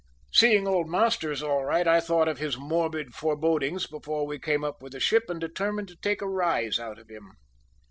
Seeing 0.31 0.67
old 0.67 0.89
Masters 0.89 1.43
all 1.43 1.63
right, 1.63 1.87
I 1.87 1.99
thought 2.01 2.27
of 2.27 2.39
his 2.39 2.57
morbid 2.57 3.13
forebodings 3.13 3.85
before 3.85 4.25
we 4.25 4.39
came 4.39 4.63
up 4.63 4.81
with 4.81 4.93
the 4.93 4.99
ship, 4.99 5.25
and 5.29 5.39
determined 5.39 5.89
to 5.89 5.95
take 5.95 6.23
a 6.23 6.27
rise 6.27 6.79
out 6.79 6.97
of 6.97 7.07
him. 7.07 7.33